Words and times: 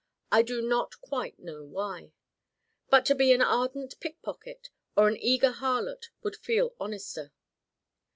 I 0.31 0.41
do 0.41 0.63
not 0.63 0.99
quite 1.01 1.37
know 1.37 1.63
why. 1.63 2.11
But 2.89 3.05
to 3.05 3.13
be 3.13 3.33
an 3.33 3.41
ardent 3.43 3.99
pickpocket 3.99 4.71
or 4.97 5.07
an 5.07 5.17
eager 5.17 5.51
harlot 5.51 6.07
would 6.23 6.35
feel 6.37 6.73
honester. 6.79 7.31